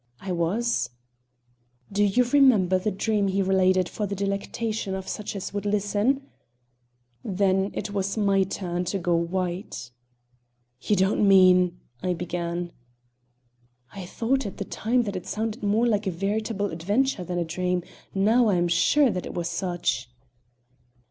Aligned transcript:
"I 0.19 0.31
was." 0.31 0.89
"Do 1.91 2.03
you 2.03 2.23
remember 2.23 2.79
the 2.79 2.89
dream 2.89 3.27
he 3.27 3.43
related 3.43 3.87
for 3.87 4.07
the 4.07 4.15
delectation 4.15 4.95
of 4.95 5.07
such 5.07 5.35
as 5.35 5.53
would 5.53 5.63
listen?" 5.63 6.25
Then 7.23 7.69
it 7.75 7.93
was 7.93 8.17
my 8.17 8.41
turn 8.41 8.83
to 8.85 8.97
go 8.97 9.15
white. 9.15 9.91
"You 10.81 10.95
don't 10.95 11.27
mean" 11.27 11.77
I 12.01 12.15
began. 12.15 12.71
"I 13.93 14.07
thought 14.07 14.47
at 14.47 14.57
the 14.57 14.65
time 14.65 15.03
that 15.03 15.15
it 15.15 15.27
sounded 15.27 15.61
more 15.61 15.85
like 15.85 16.07
a 16.07 16.11
veritable 16.11 16.71
adventure 16.71 17.23
than 17.23 17.37
a 17.37 17.45
dream; 17.45 17.83
now 18.15 18.47
I 18.47 18.55
am 18.55 18.69
sure 18.69 19.11
that 19.11 19.27
it 19.27 19.35
was 19.35 19.49
such." 19.49 20.09